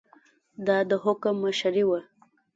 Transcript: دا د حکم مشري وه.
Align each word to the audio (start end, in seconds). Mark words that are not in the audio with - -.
دا 0.67 0.77
د 0.89 0.91
حکم 1.03 1.35
مشري 1.43 1.83
وه. 1.89 1.99